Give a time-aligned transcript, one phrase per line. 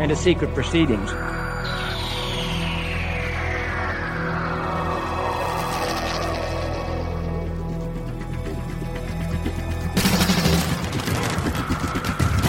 [0.00, 1.12] and to secret proceedings.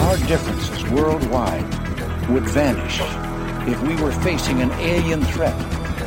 [0.00, 1.62] Our differences worldwide
[2.30, 3.00] would vanish
[3.68, 5.52] if we were facing an alien threat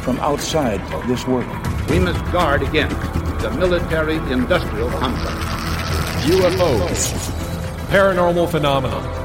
[0.01, 1.45] from outside this world.
[1.91, 2.95] We must guard against
[3.43, 5.35] the military industrial complex.
[6.25, 7.13] UFOs,
[7.89, 9.24] paranormal phenomena,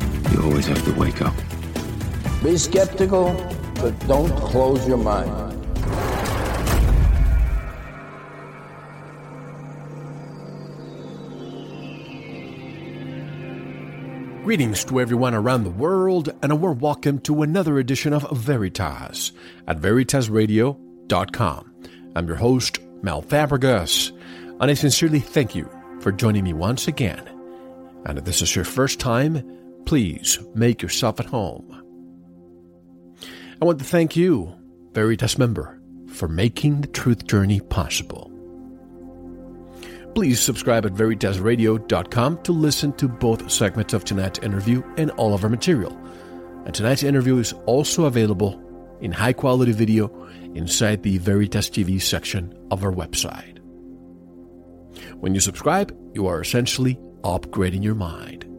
[0.31, 1.33] you always have to wake up.
[2.41, 3.33] Be skeptical,
[3.75, 5.51] but don't close your mind.
[14.43, 19.33] Greetings to everyone around the world, and a warm welcome to another edition of Veritas
[19.67, 21.73] at VeritasRadio.com.
[22.15, 24.11] I'm your host, Mel Fabregas,
[24.59, 27.23] and I sincerely thank you for joining me once again.
[28.05, 31.67] And if this is your first time, please make yourself at home.
[33.61, 34.55] I want to thank you,
[34.93, 38.31] Veritas member, for making the truth journey possible.
[40.15, 45.43] Please subscribe at VeritasRadio.com to listen to both segments of tonight's interview and all of
[45.43, 45.97] our material.
[46.65, 48.61] And tonight's interview is also available
[48.99, 50.09] in high quality video
[50.53, 53.59] inside the Veritas TV section of our website.
[55.19, 58.50] When you subscribe, you are essentially upgrading your mind.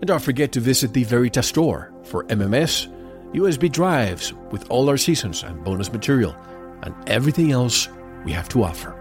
[0.00, 2.88] And don't forget to visit the Veritas store for MMS,
[3.34, 6.34] USB drives with all our seasons and bonus material,
[6.82, 7.86] and everything else
[8.24, 8.96] we have to offer.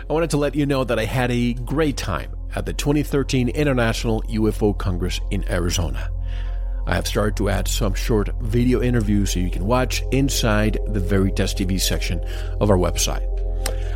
[0.00, 3.48] I wanted to let you know that I had a great time at the 2013
[3.50, 6.10] International UFO Congress in Arizona.
[6.88, 11.00] I have started to add some short video interviews so you can watch inside the
[11.00, 12.24] Veritas TV section
[12.62, 13.28] of our website.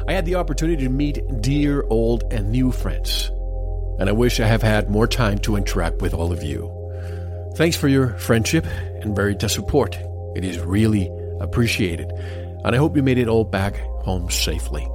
[0.07, 3.31] I had the opportunity to meet dear old and new friends,
[3.99, 6.71] and I wish I have had more time to interact with all of you.
[7.57, 8.67] Thanks for your friendship
[9.01, 9.97] and Veritas support.
[10.37, 11.11] It is really
[11.41, 14.87] appreciated, and I hope you made it all back home safely.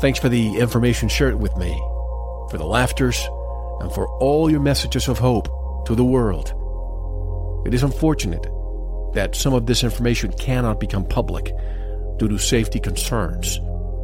[0.00, 1.72] Thanks for the information shared with me,
[2.50, 3.18] for the laughters,
[3.80, 5.48] and for all your messages of hope
[5.86, 6.54] to the world.
[7.66, 8.46] It is unfortunate
[9.14, 11.52] that some of this information cannot become public
[12.16, 13.58] due to safety concerns,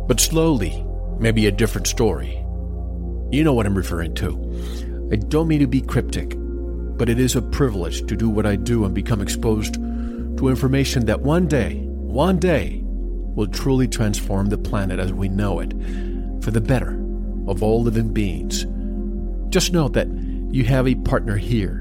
[0.08, 0.84] but slowly,
[1.20, 2.44] maybe a different story.
[3.30, 5.08] You know what I'm referring to.
[5.12, 8.56] I don't mean to be cryptic, but it is a privilege to do what I
[8.56, 14.58] do and become exposed to information that one day, one day, will truly transform the
[14.58, 15.72] planet as we know it
[16.42, 17.00] for the better
[17.46, 18.66] of all living beings.
[19.50, 20.08] Just know that
[20.50, 21.78] you have a partner here,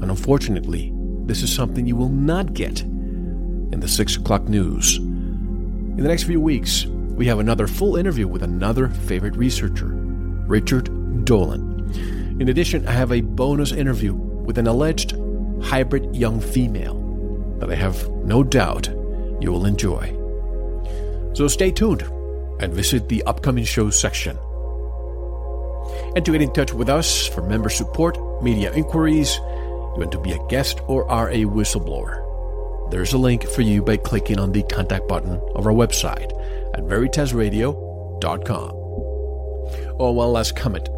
[0.00, 0.90] and unfortunately,
[1.26, 4.98] this is something you will not get in the 6 o'clock news.
[4.98, 9.86] In the next few weeks, we have another full interview with another favorite researcher,
[10.46, 11.90] Richard Dolan.
[12.40, 15.14] In addition, I have a bonus interview with an alleged
[15.62, 17.00] hybrid young female
[17.58, 18.88] that I have no doubt
[19.40, 20.12] you will enjoy.
[21.34, 22.02] So stay tuned
[22.60, 24.36] and visit the upcoming shows section.
[26.16, 29.38] And to get in touch with us for member support, media inquiries,
[29.94, 32.20] you want to be a guest or are a whistleblower,
[32.90, 36.30] there's a link for you by clicking on the contact button of our website
[36.74, 38.70] at veritasradio.com.
[39.98, 40.88] Oh, one last comment.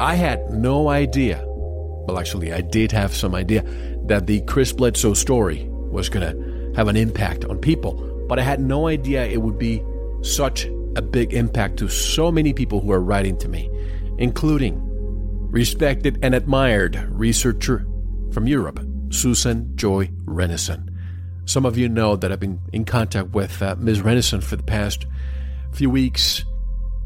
[0.00, 3.62] I had no idea, well, actually, I did have some idea
[4.06, 8.42] that the Chris Bledsoe story was going to have an impact on people, but I
[8.42, 9.82] had no idea it would be
[10.22, 13.70] such a big impact to so many people who are writing to me,
[14.18, 14.80] including
[15.50, 17.86] respected and admired researcher
[18.34, 20.90] from Europe, Susan Joy Rennison.
[21.46, 24.00] Some of you know that I've been in contact with uh, Ms.
[24.00, 25.06] Rennison for the past
[25.72, 26.44] few weeks,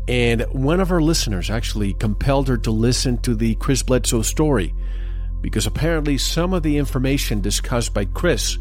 [0.09, 4.75] and one of our listeners actually compelled her to listen to the Chris Bledsoe story
[5.43, 8.57] because apparently some of the information discussed by Chris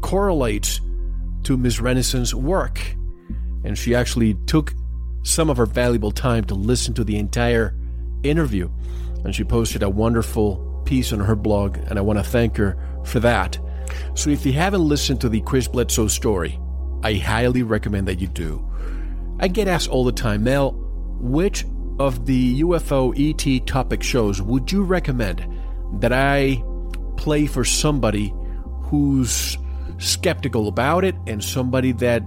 [0.00, 0.80] correlates
[1.42, 1.80] to Ms.
[1.80, 2.80] Rennison's work.
[3.62, 4.72] And she actually took
[5.22, 7.76] some of her valuable time to listen to the entire
[8.22, 8.70] interview.
[9.22, 12.78] And she posted a wonderful piece on her blog, and I want to thank her
[13.04, 13.58] for that.
[14.14, 16.58] So if you haven't listened to the Chris Bledsoe story,
[17.02, 18.66] I highly recommend that you do.
[19.38, 20.72] I get asked all the time, Mel,
[21.20, 21.66] which
[21.98, 25.46] of the UFO ET topic shows would you recommend
[26.00, 26.62] that I
[27.16, 28.34] play for somebody
[28.82, 29.58] who's
[29.98, 32.22] skeptical about it and somebody that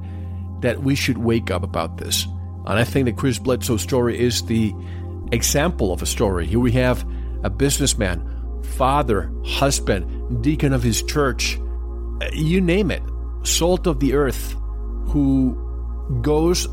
[0.61, 2.25] that we should wake up about this?
[2.65, 4.73] And I think the Chris Bledsoe story is the
[5.31, 6.45] example of a story.
[6.45, 7.05] Here we have
[7.43, 8.28] a businessman,
[8.63, 11.59] father, husband, deacon of his church,
[12.33, 13.03] you name it,
[13.43, 14.55] salt of the earth,
[15.07, 15.57] who
[16.21, 16.67] goes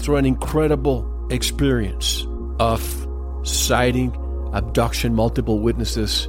[0.00, 2.26] through an incredible experience
[2.58, 3.06] of
[3.42, 4.14] sighting,
[4.52, 6.28] abduction, multiple witnesses.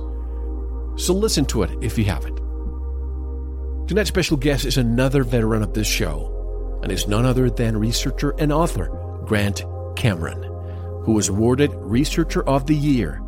[0.95, 2.38] So listen to it if you haven't.
[3.88, 8.33] Tonight's special guest is another veteran of this show, and is none other than researcher
[8.38, 8.88] and author
[9.25, 9.63] Grant
[9.95, 10.44] Cameron,
[11.04, 13.23] who was awarded Researcher of the Year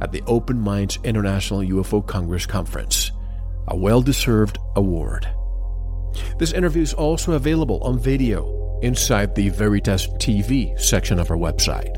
[0.00, 3.12] at the Open Minds International UFO Congress Conference,
[3.68, 5.28] a well deserved award.
[6.38, 11.96] This interview is also available on video inside the Veritas TV section of our website.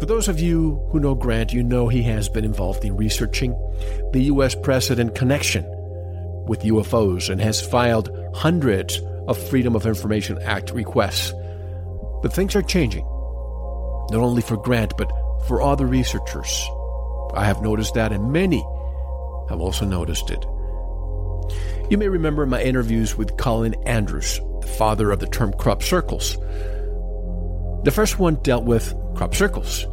[0.00, 3.52] For those of you who know Grant, you know he has been involved in researching
[4.12, 4.54] the U.S.
[4.54, 5.64] President connection
[6.46, 11.34] with UFOs and has filed hundreds of Freedom of Information Act requests.
[12.22, 15.10] But things are changing, not only for Grant, but
[15.46, 16.68] for other researchers.
[17.34, 18.58] I have noticed that, and many
[19.48, 20.44] have also noticed it.
[21.90, 26.36] You may remember my interviews with Colin Andrews, the father of the term crop circles.
[27.84, 29.86] The first one dealt with crop circles,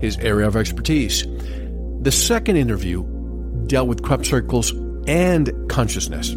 [0.00, 1.26] his area of expertise.
[2.00, 3.04] The second interview
[3.66, 4.72] dealt with crop circles
[5.06, 6.34] and consciousness.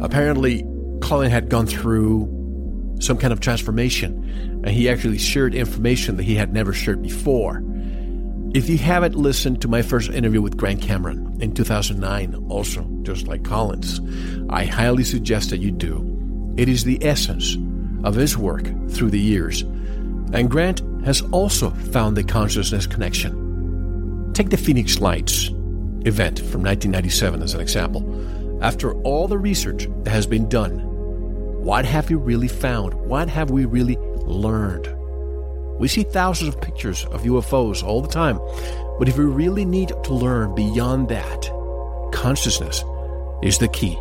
[0.00, 0.64] Apparently,
[1.00, 6.34] Colin had gone through some kind of transformation, and he actually shared information that he
[6.34, 7.62] had never shared before.
[8.54, 13.28] If you haven't listened to my first interview with Grant Cameron in 2009, also just
[13.28, 14.00] like Colin's,
[14.48, 16.54] I highly suggest that you do.
[16.56, 17.58] It is the essence
[18.04, 19.60] of his work through the years.
[20.32, 24.32] And Grant has also found the consciousness connection.
[24.32, 25.50] Take the Phoenix Lights
[26.06, 28.02] event from 1997 as an example.
[28.62, 30.80] After all the research that has been done,
[31.62, 32.94] what have you really found?
[32.94, 34.97] What have we really learned?
[35.78, 38.38] We see thousands of pictures of UFOs all the time,
[38.98, 41.50] but if we really need to learn beyond that,
[42.12, 42.84] consciousness
[43.42, 43.96] is the key.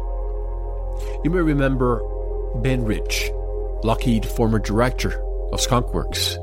[1.24, 2.02] You may remember
[2.56, 3.30] Ben Rich,
[3.84, 5.22] Lockheed former director
[5.52, 6.38] of Skunkworks,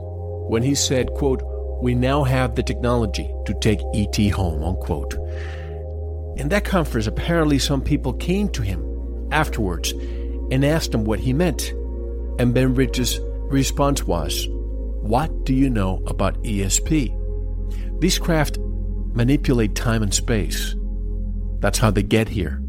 [0.48, 1.42] when he said, quote,
[1.82, 5.14] we now have the technology to take ET home, unquote.
[6.36, 9.92] In that conference, apparently some people came to him afterwards
[10.50, 11.72] and asked him what he meant.
[12.38, 13.18] And Ben Rich's
[13.50, 14.48] response was,
[15.04, 18.00] What do you know about ESP?
[18.00, 20.74] These craft manipulate time and space.
[21.60, 22.62] That's how they get here.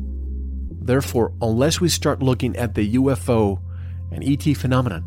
[0.81, 3.61] Therefore, unless we start looking at the UFO
[4.11, 5.05] and ET phenomenon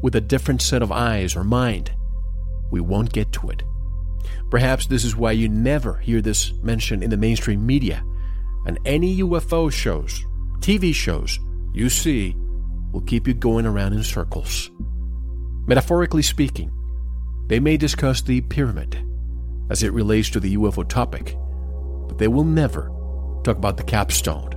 [0.00, 1.92] with a different set of eyes or mind,
[2.70, 3.62] we won't get to it.
[4.50, 8.02] Perhaps this is why you never hear this mentioned in the mainstream media,
[8.64, 10.24] and any UFO shows,
[10.60, 11.38] TV shows
[11.74, 12.34] you see
[12.90, 14.70] will keep you going around in circles.
[15.66, 16.72] Metaphorically speaking,
[17.48, 19.04] they may discuss the pyramid
[19.70, 21.36] as it relates to the UFO topic,
[22.08, 22.90] but they will never
[23.44, 24.52] talk about the capstone.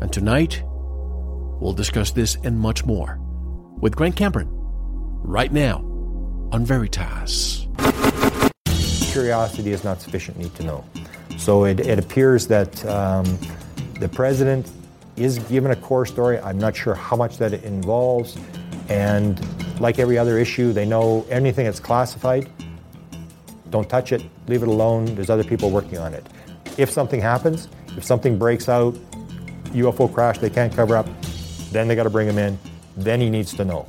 [0.00, 3.18] And tonight, we'll discuss this and much more
[3.80, 5.78] with Grant Cameron right now
[6.52, 7.66] on Veritas.
[9.10, 10.84] Curiosity is not sufficient need to know.
[11.36, 13.38] So it, it appears that um,
[13.98, 14.70] the president
[15.16, 16.38] is given a core story.
[16.38, 18.36] I'm not sure how much that it involves.
[18.88, 19.38] And
[19.80, 22.48] like every other issue, they know anything that's classified,
[23.70, 25.06] don't touch it, leave it alone.
[25.14, 26.26] There's other people working on it.
[26.76, 28.94] If something happens, if something breaks out,
[29.72, 31.08] UFO crash they can't cover up,
[31.70, 32.58] then they got to bring him in.
[32.96, 33.86] Then he needs to know.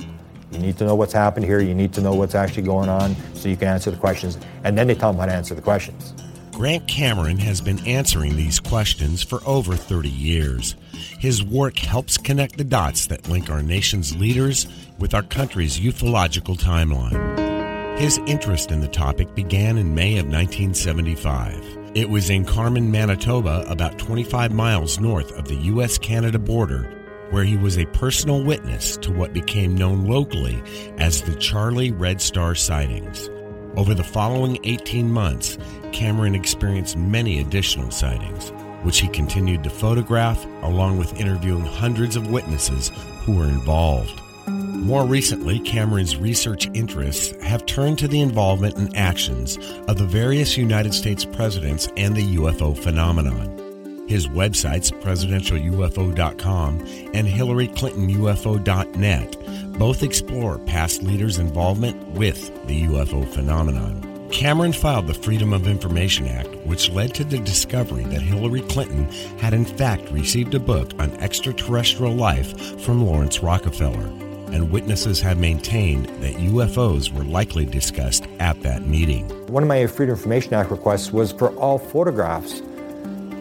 [0.50, 1.60] You need to know what's happened here.
[1.60, 4.38] You need to know what's actually going on so you can answer the questions.
[4.62, 6.14] And then they tell them how to answer the questions.
[6.54, 10.76] Grant Cameron has been answering these questions for over 30 years.
[11.18, 14.68] His work helps connect the dots that link our nation's leaders
[15.00, 17.98] with our country's ufological timeline.
[17.98, 21.90] His interest in the topic began in May of 1975.
[21.96, 25.98] It was in Carman, Manitoba, about 25 miles north of the U.S.
[25.98, 26.84] Canada border,
[27.30, 30.62] where he was a personal witness to what became known locally
[30.98, 33.28] as the Charlie Red Star sightings.
[33.76, 35.58] Over the following 18 months,
[35.92, 38.50] Cameron experienced many additional sightings,
[38.84, 42.92] which he continued to photograph along with interviewing hundreds of witnesses
[43.24, 44.20] who were involved.
[44.46, 50.56] More recently, Cameron's research interests have turned to the involvement and actions of the various
[50.56, 53.63] United States presidents and the UFO phenomenon.
[54.06, 56.80] His websites, presidentialufo.com
[57.14, 64.10] and hillaryclintonufo.net, both explore past leaders' involvement with the UFO phenomenon.
[64.30, 69.04] Cameron filed the Freedom of Information Act, which led to the discovery that Hillary Clinton
[69.38, 74.10] had in fact received a book on extraterrestrial life from Laurance Rockefeller
[74.54, 79.28] and witnesses have maintained that UFOs were likely discussed at that meeting.
[79.48, 82.62] One of my Freedom of Information Act requests was for all photographs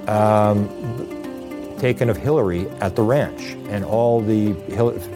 [0.08, 0.68] um,
[1.80, 4.54] taken of Hillary at the ranch and all the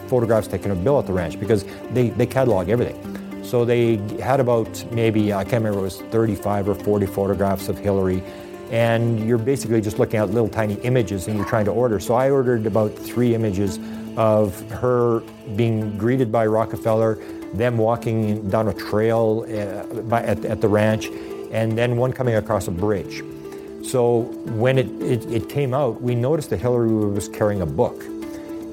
[0.08, 3.44] photographs taken of Bill at the ranch because they, they catalog everything.
[3.44, 7.78] So they had about maybe, I can't remember, it was 35 or 40 photographs of
[7.78, 8.22] Hillary.
[8.72, 12.02] And you're basically just looking at little tiny images and you're trying to order.
[12.02, 13.80] So I ordered about three images
[14.18, 15.22] of her
[15.56, 17.16] being greeted by Rockefeller,
[17.54, 19.44] them walking down a trail
[20.10, 21.08] by, at, at, the ranch,
[21.52, 23.24] and then one coming across a bridge.
[23.84, 24.22] So
[24.56, 28.04] when it, it, it came out, we noticed that Hillary was carrying a book.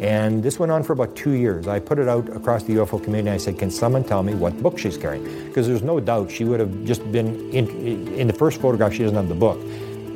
[0.01, 1.69] And this went on for about two years.
[1.69, 3.31] I put it out across the UFO community.
[3.31, 5.25] I said, Can someone tell me what book she's carrying?
[5.47, 7.69] Because there's no doubt she would have just been in,
[8.15, 9.59] in the first photograph, she doesn't have the book.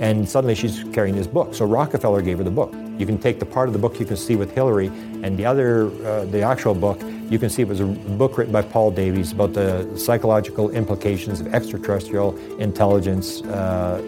[0.00, 1.54] And suddenly she's carrying this book.
[1.54, 2.72] So Rockefeller gave her the book.
[2.98, 4.88] You can take the part of the book you can see with Hillary,
[5.22, 8.52] and the other, uh, the actual book, you can see it was a book written
[8.52, 14.02] by Paul Davies about the psychological implications of extraterrestrial intelligence uh,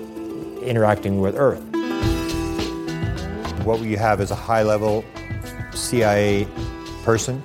[0.62, 1.62] interacting with Earth.
[3.64, 5.04] What we have is a high level
[5.72, 6.46] CIA
[7.04, 7.42] person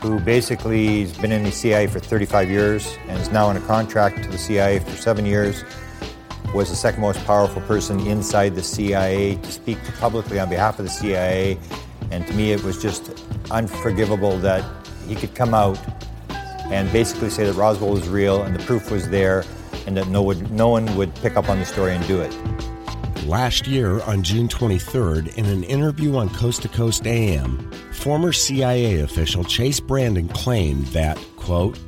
[0.00, 3.60] who basically has been in the CIA for 35 years and is now on a
[3.60, 5.62] contract to the CIA for seven years
[6.54, 10.84] was the second most powerful person inside the CIA to speak publicly on behalf of
[10.84, 11.58] the CIA.
[12.10, 14.64] And to me, it was just unforgivable that
[15.06, 15.78] he could come out
[16.70, 19.44] and basically say that Roswell was real and the proof was there
[19.86, 22.34] and that no one, no one would pick up on the story and do it.
[23.26, 29.00] Last year, on June 23rd, in an interview on Coast to Coast AM, former CIA
[29.00, 31.78] official Chase Brandon claimed that, quote,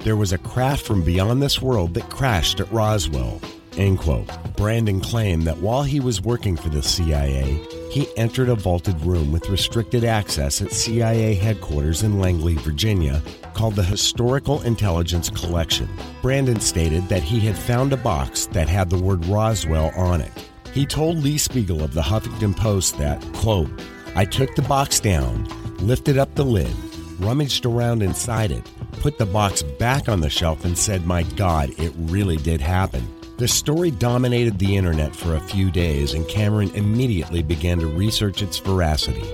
[0.00, 3.40] there was a craft from beyond this world that crashed at Roswell.
[3.76, 4.28] End quote.
[4.56, 9.32] Brandon claimed that while he was working for the CIA, he entered a vaulted room
[9.32, 13.20] with restricted access at CIA headquarters in Langley, Virginia,
[13.52, 15.88] called the Historical Intelligence Collection.
[16.22, 20.30] Brandon stated that he had found a box that had the word Roswell on it.
[20.72, 23.68] He told Lee Spiegel of the Huffington Post that, quote,
[24.14, 26.72] I took the box down, lifted up the lid,
[27.18, 28.70] rummaged around inside it,
[29.00, 33.19] put the box back on the shelf, and said, My God, it really did happen.
[33.40, 38.42] The story dominated the internet for a few days, and Cameron immediately began to research
[38.42, 39.24] its veracity.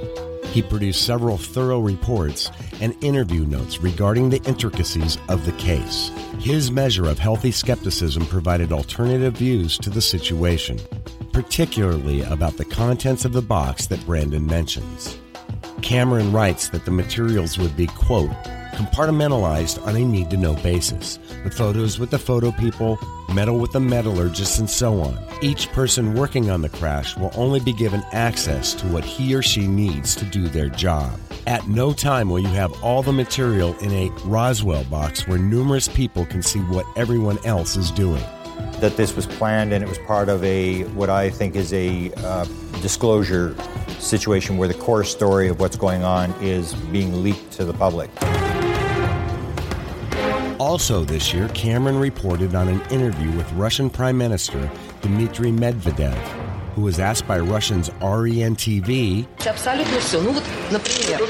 [0.53, 2.49] He produced several thorough reports
[2.81, 6.13] and interview notes regarding the intricacies of the case.
[6.39, 10.79] His measure of healthy skepticism provided alternative views to the situation,
[11.33, 15.19] particularly about the contents of the box that Brandon mentions.
[15.83, 18.31] Cameron writes that the materials would be, quote,
[18.77, 21.19] compartmentalized on a need to know basis.
[21.45, 22.99] The photos with the photo people,
[23.33, 25.19] metal with the metallurgists, and so on.
[25.43, 29.43] Each person working on the crash will only be given access to what he or
[29.43, 31.19] she needs to do their job.
[31.47, 35.89] At no time will you have all the material in a Roswell box where numerous
[35.89, 38.25] people can see what everyone else is doing.
[38.81, 42.13] That this was planned and it was part of a, what I think is a
[42.19, 42.45] uh,
[42.83, 43.57] disclosure
[43.99, 48.11] situation where the core story of what's going on is being leaked to the public.
[50.77, 56.13] Also, this year, Cameron reported on an interview with Russian Prime Minister Dmitry Medvedev,
[56.75, 59.27] who was asked by Russians REN-TV.
[59.47, 60.21] Абсолютно все.
[60.21, 61.27] Ну вот, например,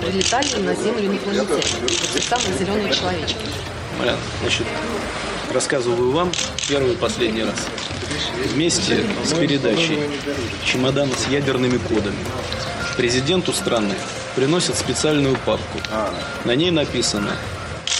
[0.00, 1.88] прилетали на Землю инопланетяне.
[2.20, 3.36] Самые зеленые человечки.
[3.98, 4.22] Понятно.
[4.42, 4.66] Значит,
[5.52, 6.30] рассказываю вам
[6.68, 7.66] первый и последний раз.
[8.54, 9.98] Вместе с передачей
[10.64, 12.24] чемодана с ядерными кодами
[12.96, 13.96] президенту страны
[14.36, 15.80] приносят специальную папку.
[16.44, 17.32] На ней написано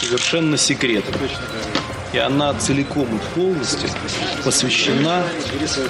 [0.03, 1.17] «Совершенно секретно».
[2.13, 3.89] И она целиком и полностью
[4.45, 5.25] посвящена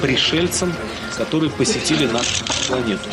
[0.00, 0.72] пришельцам,
[1.16, 3.08] которые посетили нашу планету.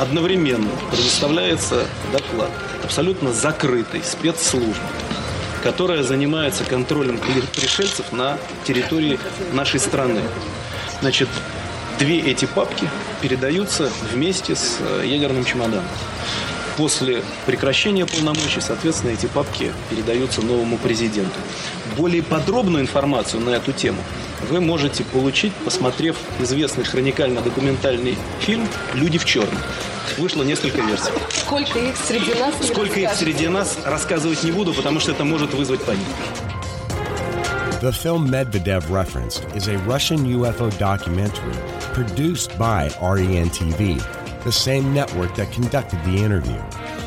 [0.00, 2.50] Одновременно предоставляется доклад
[2.82, 4.74] абсолютно закрытой спецслужбы,
[5.62, 9.20] которая занимается контролем пришельцев на территории
[9.52, 10.20] нашей страны.
[11.00, 11.28] Значит,
[11.98, 12.88] две эти папки
[13.20, 15.84] передаются вместе с э, ядерным чемоданом.
[16.76, 21.38] После прекращения полномочий, соответственно, эти папки передаются новому президенту.
[21.96, 24.02] Более подробную информацию на эту тему
[24.48, 29.58] вы можете получить, посмотрев известный хроникально-документальный фильм «Люди в черном».
[30.18, 31.12] Вышло несколько версий.
[31.30, 32.54] Сколько их среди нас?
[32.66, 36.10] Сколько их среди нас, рассказывать не буду, потому что это может вызвать панику.
[37.82, 41.56] The film Medvedev referenced is a Russian UFO documentary
[41.92, 44.00] produced by REN TV,
[44.44, 46.60] the same network that conducted the interview.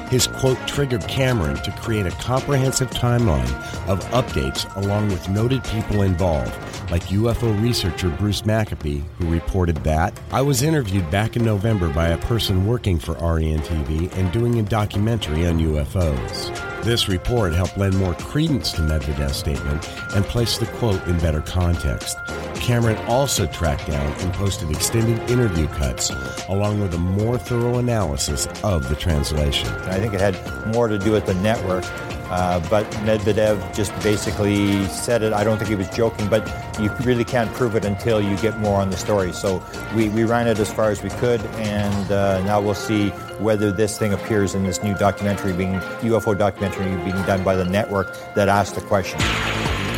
[0.10, 3.52] His quote triggered Cameron to create a comprehensive timeline
[3.88, 6.54] of updates along with noted people involved,
[6.92, 12.10] like UFO researcher Bruce Maccabee, who reported that I was interviewed back in November by
[12.10, 16.65] a person working for REN TV and doing a documentary on UFOs.
[16.86, 21.42] This report helped lend more credence to Medvedev's statement and place the quote in better
[21.42, 22.16] context.
[22.54, 26.12] Cameron also tracked down and posted extended interview cuts,
[26.48, 29.68] along with a more thorough analysis of the translation.
[29.86, 30.38] I think it had
[30.76, 31.86] more to do with the network.
[32.30, 35.34] Uh, but Medvedev just basically said it.
[35.34, 36.48] I don't think he was joking, but
[36.80, 39.32] you really can't prove it until you get more on the story.
[39.32, 39.64] So
[39.96, 43.72] we, we ran it as far as we could, and uh, now we'll see whether
[43.72, 48.08] this thing appears in this new documentary, being UFO documentary being done by the network
[48.34, 49.20] that asked the question.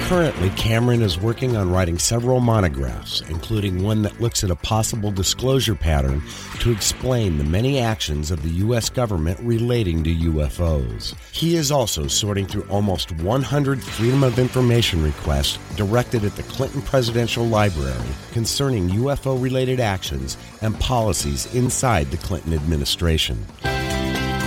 [0.07, 5.11] Currently, Cameron is working on writing several monographs, including one that looks at a possible
[5.11, 6.23] disclosure pattern
[6.61, 8.89] to explain the many actions of the U.S.
[8.89, 11.13] government relating to UFOs.
[11.33, 16.81] He is also sorting through almost 100 Freedom of Information requests directed at the Clinton
[16.83, 23.45] Presidential Library concerning UFO related actions and policies inside the Clinton administration.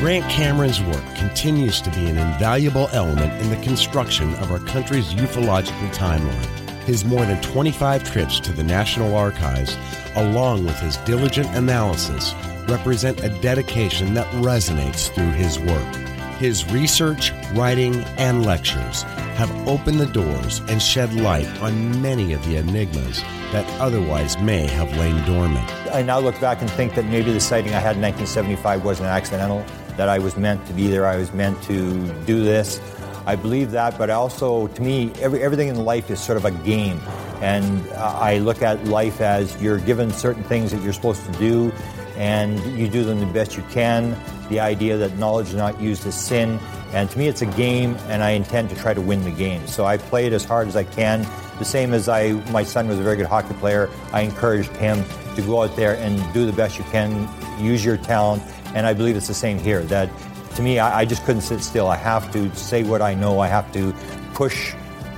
[0.01, 5.13] Grant Cameron's work continues to be an invaluable element in the construction of our country's
[5.13, 6.71] ufological timeline.
[6.85, 9.77] His more than 25 trips to the National Archives,
[10.15, 12.35] along with his diligent analysis,
[12.67, 15.95] represent a dedication that resonates through his work.
[16.39, 19.03] His research, writing, and lectures
[19.37, 23.21] have opened the doors and shed light on many of the enigmas
[23.53, 25.71] that otherwise may have lain dormant.
[25.93, 29.09] I now look back and think that maybe the sighting I had in 1975 wasn't
[29.09, 29.63] accidental,
[30.01, 32.81] that I was meant to be there, I was meant to do this.
[33.27, 36.53] I believe that, but also to me, every, everything in life is sort of a
[36.65, 36.99] game.
[37.43, 41.33] And uh, I look at life as you're given certain things that you're supposed to
[41.39, 41.71] do,
[42.17, 44.17] and you do them the best you can.
[44.49, 46.59] The idea that knowledge is not used as sin.
[46.95, 49.67] And to me, it's a game, and I intend to try to win the game.
[49.67, 51.27] So I play it as hard as I can.
[51.59, 53.91] The same as I, my son was a very good hockey player.
[54.15, 55.05] I encouraged him
[55.37, 57.29] to go out there and do the best you can,
[57.63, 58.43] use your talent,
[58.75, 59.83] and I believe it's the same here.
[59.85, 60.11] That
[60.57, 61.89] to me, I, I just couldn't sit still.
[61.89, 63.41] I have to say what I know.
[63.41, 63.95] I have to
[64.35, 64.75] push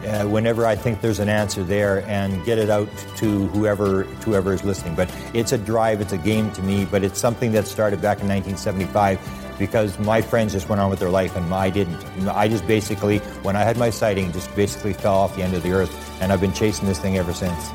[0.07, 4.53] uh, whenever I think there's an answer there and get it out to whoever whoever
[4.53, 4.95] is listening.
[4.95, 8.21] But it's a drive, it's a game to me, but it's something that started back
[8.21, 9.21] in 1975
[9.59, 12.03] because my friends just went on with their life and I didn't.
[12.29, 15.63] I just basically, when I had my sighting, just basically fell off the end of
[15.63, 17.71] the earth and I've been chasing this thing ever since.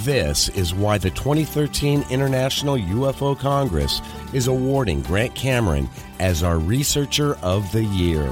[0.00, 4.00] This is why the 2013 International UFO Congress
[4.32, 8.26] is awarding Grant Cameron as our Researcher of the Year.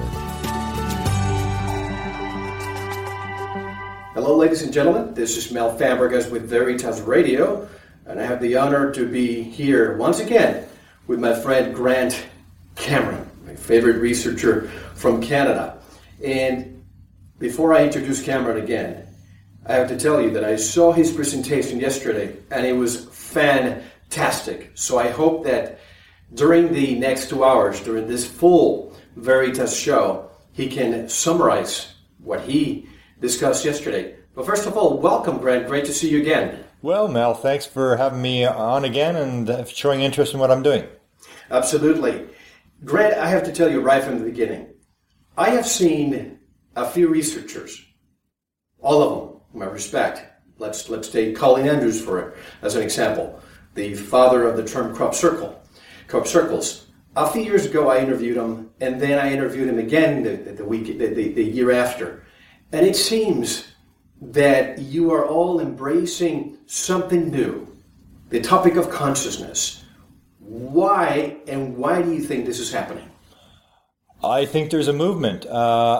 [4.14, 5.12] Hello, ladies and gentlemen.
[5.12, 7.68] This is Mel Fabregas with Veritas Radio,
[8.06, 10.66] and I have the honor to be here once again
[11.06, 12.26] with my friend Grant
[12.74, 15.78] Cameron, my favorite researcher from Canada.
[16.24, 16.82] And
[17.38, 19.06] before I introduce Cameron again,
[19.70, 24.72] I have to tell you that I saw his presentation yesterday and it was fantastic.
[24.74, 25.78] So I hope that
[26.34, 32.88] during the next two hours, during this full Veritas show, he can summarize what he
[33.20, 34.16] discussed yesterday.
[34.34, 35.68] But first of all, welcome, Grant.
[35.68, 36.64] Great to see you again.
[36.82, 40.84] Well, Mel, thanks for having me on again and showing interest in what I'm doing.
[41.48, 42.26] Absolutely.
[42.84, 44.66] Grant, I have to tell you right from the beginning,
[45.38, 46.40] I have seen
[46.74, 47.80] a few researchers,
[48.80, 50.22] all of them, my respect.
[50.58, 53.40] Let's let's take Colin Andrews for it as an example,
[53.74, 55.60] the father of the term crop circle,
[56.06, 56.86] crop circles.
[57.16, 60.64] A few years ago, I interviewed him, and then I interviewed him again the, the
[60.64, 62.24] week the, the, the year after,
[62.72, 63.64] and it seems
[64.20, 67.66] that you are all embracing something new,
[68.28, 69.84] the topic of consciousness.
[70.38, 73.08] Why and why do you think this is happening?
[74.22, 75.46] I think there's a movement.
[75.46, 75.99] Uh...